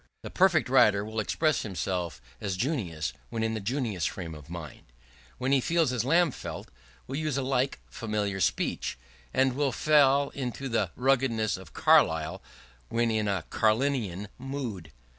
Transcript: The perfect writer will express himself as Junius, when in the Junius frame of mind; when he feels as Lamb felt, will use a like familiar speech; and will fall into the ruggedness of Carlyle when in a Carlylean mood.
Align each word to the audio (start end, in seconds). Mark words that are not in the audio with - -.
The 0.23 0.31
perfect 0.31 0.67
writer 0.67 1.05
will 1.05 1.19
express 1.19 1.61
himself 1.61 2.19
as 2.41 2.57
Junius, 2.57 3.13
when 3.29 3.43
in 3.43 3.53
the 3.53 3.59
Junius 3.59 4.07
frame 4.07 4.33
of 4.33 4.49
mind; 4.49 4.81
when 5.37 5.51
he 5.51 5.61
feels 5.61 5.93
as 5.93 6.03
Lamb 6.03 6.31
felt, 6.31 6.69
will 7.05 7.17
use 7.17 7.37
a 7.37 7.43
like 7.43 7.79
familiar 7.87 8.39
speech; 8.41 8.97
and 9.31 9.53
will 9.53 9.71
fall 9.71 10.31
into 10.31 10.67
the 10.69 10.89
ruggedness 10.95 11.55
of 11.55 11.73
Carlyle 11.75 12.41
when 12.89 13.11
in 13.11 13.27
a 13.27 13.45
Carlylean 13.51 14.27
mood. 14.39 14.91